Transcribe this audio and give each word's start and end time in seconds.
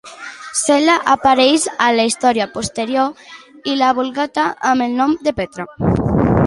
Sela 0.59 0.95
apareix 1.13 1.67
a 1.87 1.89
la 1.97 2.05
història 2.11 2.47
posterior 2.57 3.29
i 3.59 3.75
a 3.75 3.79
la 3.83 3.93
Vulgata 4.01 4.47
amb 4.71 4.87
el 4.89 4.99
nom 5.03 5.17
de 5.29 5.41
Petra. 5.43 5.71